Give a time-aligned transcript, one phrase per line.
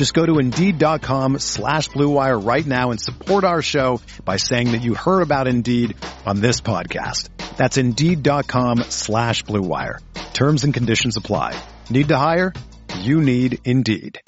[0.00, 4.80] Just go to Indeed.com slash BlueWire right now and support our show by saying that
[4.80, 7.28] you heard about Indeed on this podcast.
[7.58, 9.98] That's Indeed.com slash BlueWire.
[10.32, 11.54] Terms and conditions apply.
[11.90, 12.54] Need to hire?
[13.00, 14.22] You need Indeed.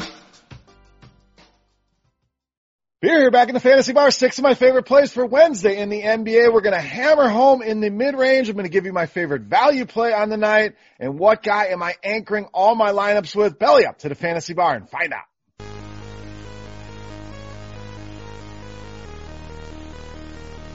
[3.00, 4.10] Here, back in the fantasy bar.
[4.10, 6.52] Six of my favorite plays for Wednesday in the NBA.
[6.52, 8.50] We're going to hammer home in the mid range.
[8.50, 10.74] I'm going to give you my favorite value play on the night.
[11.00, 13.58] And what guy am I anchoring all my lineups with?
[13.58, 15.31] Belly up to the fantasy bar and find out.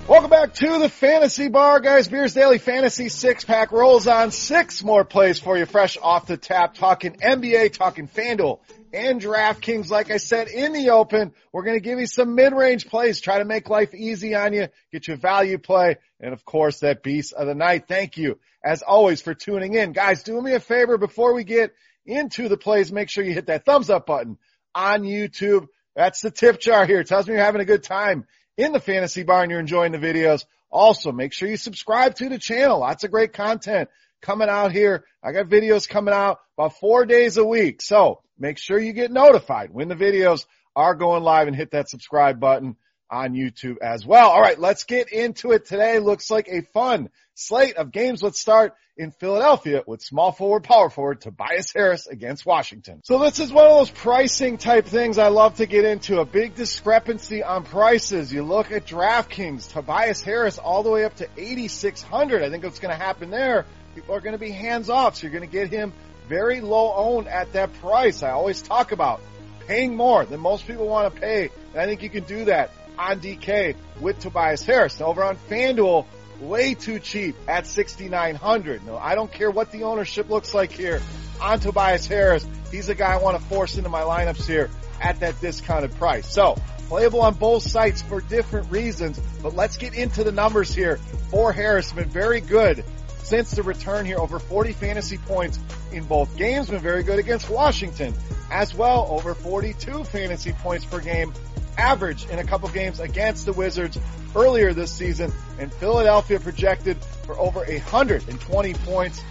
[0.07, 2.07] Welcome back to the Fantasy Bar, guys.
[2.07, 4.31] Beers Daily Fantasy Six Pack rolls on.
[4.31, 6.75] Six more plays for you, fresh off the tap.
[6.75, 8.61] Talking NBA, talking FanDuel
[8.93, 9.89] and DraftKings.
[9.89, 13.19] Like I said in the open, we're going to give you some mid-range plays.
[13.19, 14.69] Try to make life easy on you.
[14.93, 17.89] Get you a value play, and of course that beast of the night.
[17.89, 20.23] Thank you, as always, for tuning in, guys.
[20.23, 21.73] Do me a favor before we get
[22.05, 22.93] into the plays.
[22.93, 24.37] Make sure you hit that thumbs up button
[24.73, 25.67] on YouTube.
[25.97, 27.01] That's the tip jar here.
[27.01, 28.25] It tells me you're having a good time
[28.57, 30.43] in the fantasy bar and you're enjoying the videos.
[30.69, 32.79] Also, make sure you subscribe to the channel.
[32.79, 33.89] Lots of great content
[34.21, 35.05] coming out here.
[35.23, 37.81] I got videos coming out about four days a week.
[37.81, 40.45] So make sure you get notified when the videos
[40.75, 42.75] are going live and hit that subscribe button
[43.09, 44.29] on YouTube as well.
[44.29, 45.99] All right, let's get into it today.
[45.99, 48.21] Looks like a fun slate of games.
[48.21, 53.01] Let's start in Philadelphia with small forward, power forward Tobias Harris against Washington.
[53.03, 56.19] So this is one of those pricing type things I love to get into.
[56.19, 58.33] A big discrepancy on prices.
[58.33, 62.41] You look at DraftKings, Tobias Harris all the way up to 8,600.
[62.41, 65.15] I think what's going to happen there, people are going to be hands off.
[65.15, 65.93] So you're going to get him
[66.27, 68.23] very low owned at that price.
[68.23, 69.21] I always talk about
[69.67, 71.49] paying more than most people want to pay.
[71.71, 74.99] And I think you can do that on DK with Tobias Harris.
[74.99, 76.05] Now over on FanDuel,
[76.39, 78.85] way too cheap at 6,900.
[78.85, 81.01] No, I don't care what the ownership looks like here
[81.41, 82.47] on Tobias Harris.
[82.71, 84.69] He's a guy I want to force into my lineups here
[85.01, 86.31] at that discounted price.
[86.31, 86.55] So
[86.87, 90.97] playable on both sites for different reasons, but let's get into the numbers here
[91.29, 91.91] for Harris.
[91.91, 92.83] Been very good
[93.23, 94.17] since the return here.
[94.17, 95.59] Over 40 fantasy points
[95.91, 96.69] in both games.
[96.69, 98.13] Been very good against Washington
[98.51, 99.07] as well.
[99.09, 101.33] Over 42 fantasy points per game
[101.77, 103.97] average in a couple games against the Wizards
[104.35, 109.21] earlier this season, and Philadelphia projected for over 120 points,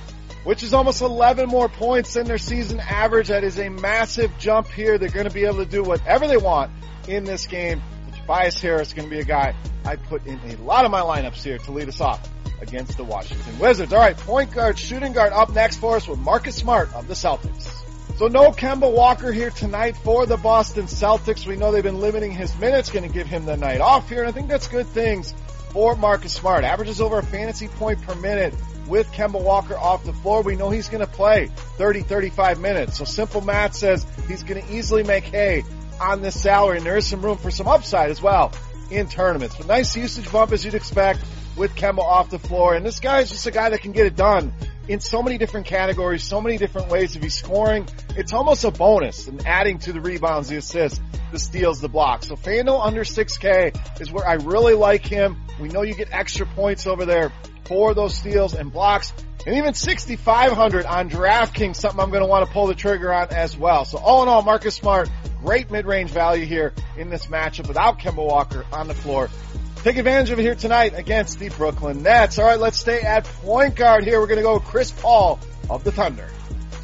[0.44, 3.28] which is almost 11 more points than their season average.
[3.28, 4.98] That is a massive jump here.
[4.98, 6.72] They're going to be able to do whatever they want
[7.08, 7.82] in this game.
[8.20, 11.00] Tobias Harris is going to be a guy I put in a lot of my
[11.00, 12.28] lineups here to lead us off
[12.60, 13.92] against the Washington Wizards.
[13.92, 17.14] All right, point guard, shooting guard up next for us with Marcus Smart of the
[17.14, 17.85] Celtics.
[18.16, 21.46] So no Kemba Walker here tonight for the Boston Celtics.
[21.46, 24.20] We know they've been limiting his minutes, going to give him the night off here,
[24.20, 25.34] and I think that's good things
[25.68, 26.64] for Marcus Smart.
[26.64, 28.54] Averages over a fantasy point per minute
[28.88, 30.40] with Kemba Walker off the floor.
[30.40, 32.96] We know he's going to play 30, 35 minutes.
[32.96, 35.64] So simple math says he's going to easily make hay
[36.00, 38.50] on this salary, and there is some room for some upside as well
[38.90, 39.56] in tournaments.
[39.56, 41.22] But nice usage bump as you'd expect
[41.54, 42.74] with Kemba off the floor.
[42.76, 44.54] And this guy is just a guy that can get it done
[44.88, 47.16] in so many different categories, so many different ways.
[47.16, 51.00] If he's scoring, it's almost a bonus and adding to the rebounds, the assists,
[51.32, 52.28] the steals, the blocks.
[52.28, 55.42] So FanDuel under 6K is where I really like him.
[55.60, 57.32] We know you get extra points over there
[57.64, 59.12] for those steals and blocks.
[59.44, 63.28] And even 6,500 on DraftKings, something I'm going to want to pull the trigger on
[63.30, 63.84] as well.
[63.84, 65.08] So all in all, Marcus Smart,
[65.40, 69.30] great mid-range value here in this matchup without Kemba Walker on the floor.
[69.86, 72.40] Take advantage of it here tonight against the Brooklyn Nets.
[72.40, 74.18] All right, let's stay at point guard here.
[74.18, 75.38] We're going to go with Chris Paul
[75.70, 76.28] of the Thunder.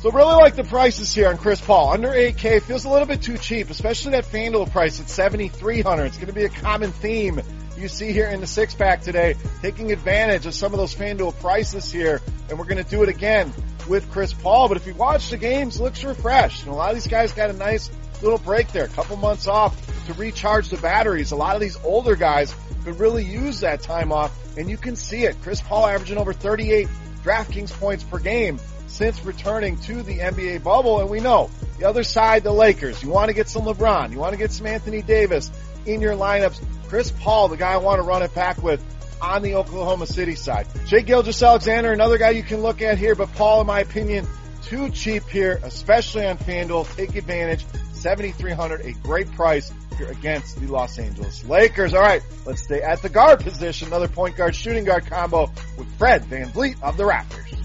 [0.02, 1.90] So really like the prices here on Chris Paul.
[1.90, 6.04] Under 8K feels a little bit too cheap, especially that FanDuel price at 7,300.
[6.04, 7.40] It's going to be a common theme
[7.76, 11.36] you see here in the six pack today, taking advantage of some of those FanDuel
[11.40, 12.20] prices here.
[12.50, 13.52] And we're going to do it again
[13.88, 14.68] with Chris Paul.
[14.68, 16.62] But if you watch the games, looks refreshed.
[16.62, 17.90] And a lot of these guys got a nice
[18.22, 21.32] little break there, a couple months off to recharge the batteries.
[21.32, 22.54] A lot of these older guys
[22.84, 25.36] could really use that time off, and you can see it.
[25.42, 26.88] Chris Paul averaging over 38
[27.22, 32.02] DraftKings points per game since returning to the NBA bubble, and we know the other
[32.02, 33.02] side, the Lakers.
[33.02, 35.50] You want to get some LeBron, you want to get some Anthony Davis
[35.86, 36.62] in your lineups.
[36.88, 38.84] Chris Paul, the guy I want to run it back with
[39.22, 40.66] on the Oklahoma City side.
[40.86, 44.26] Shai Gilgeous-Alexander, another guy you can look at here, but Paul, in my opinion,
[44.62, 46.94] too cheap here, especially on FanDuel.
[46.96, 47.64] Take advantage.
[47.92, 51.94] 7,300, a great price here against the Los Angeles Lakers.
[51.94, 53.88] All right, let's stay at the guard position.
[53.88, 57.56] Another point guard shooting guard combo with Fred Van VanVleet of the Raptors.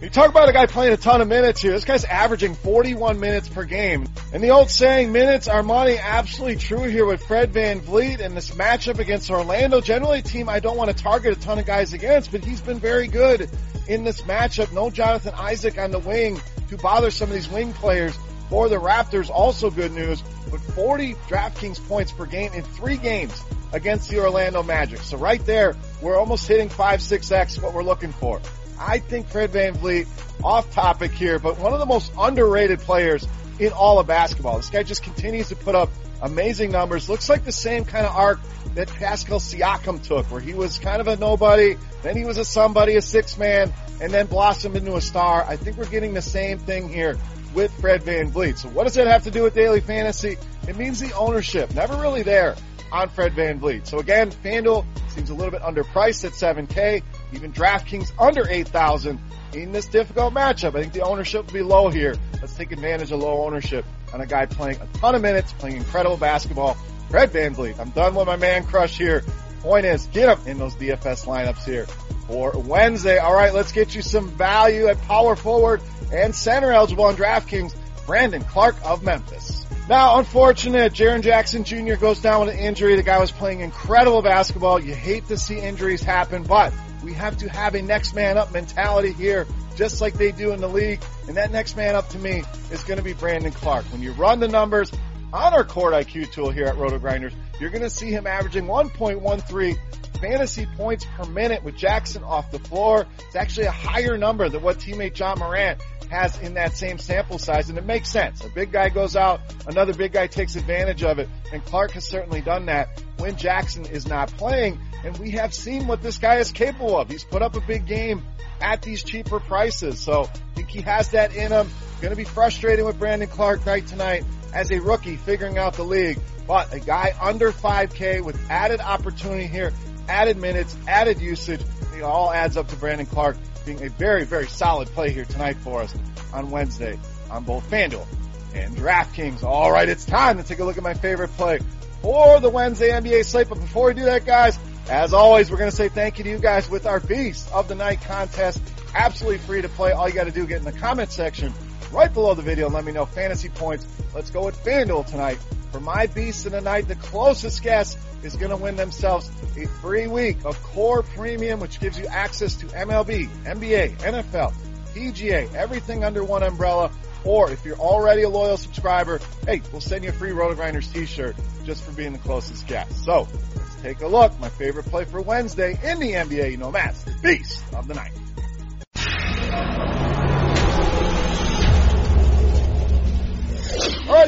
[0.00, 1.72] You talk about a guy playing a ton of minutes here.
[1.72, 4.06] This guy's averaging 41 minutes per game.
[4.32, 8.36] And the old saying, minutes are money, absolutely true here with Fred Van VanVleet and
[8.36, 9.80] this matchup against Orlando.
[9.80, 12.60] Generally a team I don't want to target a ton of guys against, but he's
[12.60, 13.50] been very good
[13.88, 14.72] in this matchup.
[14.72, 18.16] No Jonathan Isaac on the wing to bother some of these wing players
[18.48, 19.30] for the Raptors.
[19.30, 23.42] Also good news, with 40 DraftKings points per game in three games
[23.72, 25.00] against the Orlando Magic.
[25.00, 28.40] So right there, we're almost hitting 5-6x what we're looking for.
[28.78, 30.06] I think Fred VanVleet,
[30.44, 33.26] off topic here, but one of the most underrated players
[33.58, 34.58] in all of basketball.
[34.58, 35.88] This guy just continues to put up
[36.22, 37.08] amazing numbers.
[37.08, 38.40] Looks like the same kind of arc
[38.74, 42.44] that Pascal Siakam took, where he was kind of a nobody, then he was a
[42.44, 45.44] somebody, a six man, and then blossomed into a star.
[45.44, 47.16] I think we're getting the same thing here
[47.54, 48.58] with Fred Van VanVleet.
[48.58, 50.36] So what does that have to do with daily fantasy?
[50.68, 52.54] It means the ownership, never really there
[52.92, 53.86] on Fred Van VanVleet.
[53.86, 57.02] So again, FanDuel seems a little bit underpriced at 7K.
[57.36, 59.20] Even DraftKings under 8,000
[59.52, 60.74] in this difficult matchup.
[60.74, 62.14] I think the ownership will be low here.
[62.40, 63.84] Let's take advantage of low ownership
[64.14, 66.78] on a guy playing a ton of minutes, playing incredible basketball.
[67.10, 67.78] Fred VanVleet.
[67.78, 69.22] I'm done with my man crush here.
[69.60, 71.86] Point is, get him in those DFS lineups here
[72.26, 73.18] for Wednesday.
[73.18, 77.74] All right, let's get you some value at power forward and center eligible on DraftKings.
[78.06, 79.65] Brandon Clarke of Memphis.
[79.88, 81.94] Now, unfortunate, Jaren Jackson Jr.
[81.94, 82.96] goes down with an injury.
[82.96, 84.80] The guy was playing incredible basketball.
[84.80, 86.72] You hate to see injuries happen, but
[87.04, 89.46] we have to have a next man up mentality here,
[89.76, 91.00] just like they do in the league.
[91.28, 92.42] And that next man up to me
[92.72, 93.84] is going to be Brandon Clarke.
[93.92, 94.90] When you run the numbers
[95.32, 99.78] on our Court IQ tool here at RotoGrinders, you're going to see him averaging 1.13
[100.16, 103.06] fantasy points per minute with Jackson off the floor.
[103.26, 105.80] It's actually a higher number than what teammate Ja Morant
[106.10, 108.44] has in that same sample size, and it makes sense.
[108.44, 112.06] A big guy goes out, another big guy takes advantage of it, and Clarke has
[112.06, 116.36] certainly done that when Jackson is not playing, and we have seen what this guy
[116.36, 117.10] is capable of.
[117.10, 118.22] He's put up a big game
[118.60, 121.68] at these cheaper prices, so I think he has that in him.
[122.00, 125.82] Going to be frustrating with Brandon Clarke night tonight as a rookie figuring out the
[125.82, 129.72] league, but a guy under 5K with added opportunity here,
[130.08, 131.60] added minutes, added usage,
[131.96, 135.56] it all adds up to Brandon Clarke being a very, very solid play here tonight
[135.56, 135.94] for us
[136.32, 136.98] on Wednesday
[137.30, 138.06] on both FanDuel
[138.54, 139.42] and DraftKings.
[139.42, 141.58] All right, it's time to take a look at my favorite play
[142.00, 143.48] for the Wednesday NBA slate.
[143.48, 144.58] But before we do that, guys,
[144.88, 147.68] as always, we're going to say thank you to you guys with our Beast of
[147.68, 148.62] the Night contest.
[148.94, 149.92] Absolutely free to play.
[149.92, 151.52] All you got to do, get in the comment section
[151.92, 153.86] right below the video and let me know fantasy points.
[154.14, 155.38] Let's go with FanDuel tonight.
[155.72, 159.66] For my Beast of the Night, the closest guess is going to win themselves a
[159.66, 164.54] free week of Core Premium, which gives you access to MLB, NBA, NFL,
[164.94, 166.90] PGA, everything under one umbrella.
[167.24, 171.36] Or if you're already a loyal subscriber, hey, we'll send you a free RotoGrinders t-shirt
[171.64, 173.04] just for being the closest guest.
[173.04, 173.26] So
[173.56, 174.38] let's take a look.
[174.38, 178.12] My favorite play for Wednesday in the NBA, you know, the Beast of the Night.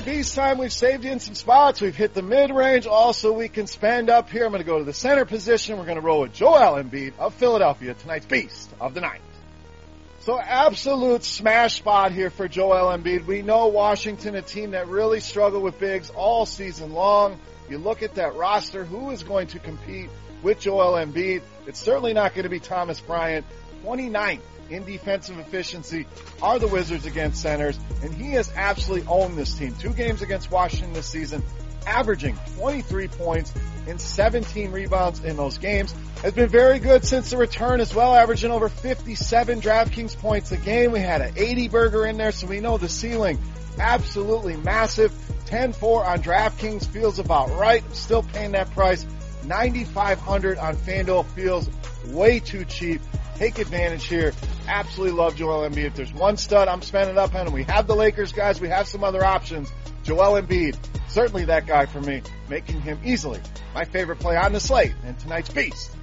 [0.09, 0.57] Beast time.
[0.57, 1.83] We've saved in some spots.
[1.83, 2.87] We've hit the mid range.
[2.87, 4.47] Also, we can spend up here.
[4.47, 5.77] I'm going to go to the center position.
[5.77, 9.21] We're going to roll with Joel Embiid of Philadelphia, tonight's Beast of the Night.
[10.21, 13.27] So absolute smash spot here for Joel Embiid.
[13.27, 17.39] We know Washington, a team that really struggled with bigs all season long.
[17.69, 20.09] You look at that roster, who is going to compete
[20.43, 21.43] with Joel Embiid?
[21.67, 23.45] It's certainly not going to be Thomas Bryant.
[23.85, 26.07] 29th in defensive efficiency
[26.43, 29.75] are the Wizards against centers, and he has absolutely owned this team.
[29.77, 31.43] Two games against Washington this season,
[31.87, 33.53] averaging 23 points
[33.87, 35.95] and 17 rebounds in those games.
[36.23, 40.57] Has been very good since the return as well, averaging over 57 DraftKings points a
[40.57, 40.93] game.
[40.93, 43.39] We had an 80 burger in there, so we know the ceiling
[43.79, 45.13] absolutely massive.
[45.47, 47.83] 10-4 on DraftKings feels about right.
[47.95, 49.07] Still paying that price.
[49.45, 51.71] 9,500 on FanDuel feels
[52.09, 53.01] way too cheap.
[53.39, 54.33] Take advantage here.
[54.67, 55.85] Absolutely love Joel Embiid.
[55.85, 58.69] If there's one stud I'm spending up on, and we have the Lakers guys, we
[58.69, 59.73] have some other options.
[60.03, 60.77] Joel Embiid,
[61.09, 63.41] certainly that guy for me, making him easily
[63.75, 65.95] my favorite play on the slate and tonight's beast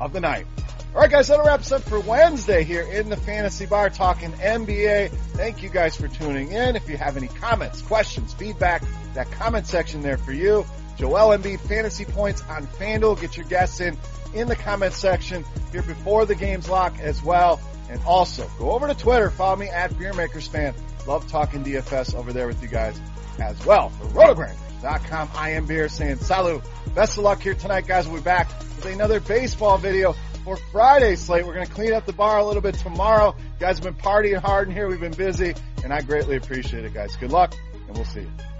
[0.00, 0.46] of the night.
[0.94, 4.30] All right, guys, that'll wrap us up for Wednesday here in the Fantasy Bar talking
[4.30, 5.10] NBA.
[5.32, 6.76] Thank you guys for tuning in.
[6.76, 8.84] If you have any comments, questions, feedback,
[9.14, 10.64] that comment section there for you.
[10.96, 13.20] Joel Embiid fantasy points on FanDuel.
[13.20, 13.98] Get your guests in
[14.34, 17.60] in the comment section here before the games lock as well.
[17.90, 20.74] And also go over to Twitter, follow me at BeerMakersFan.
[21.06, 22.98] Love talking DFS over there with you guys
[23.38, 23.90] as well.
[23.90, 26.62] For rotogrinders.com, I am Beer saying salut.
[26.94, 28.08] Best of luck here tonight, guys.
[28.08, 31.46] We'll be back with another baseball video for Friday slate.
[31.46, 33.34] We're going to clean up the bar a little bit tomorrow.
[33.38, 34.88] You guys have been partying hard in here.
[34.88, 37.16] We've been busy and I greatly appreciate it, guys.
[37.16, 37.54] Good luck
[37.86, 38.30] and we'll see you.